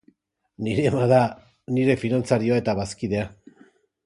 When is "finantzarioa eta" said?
2.05-2.77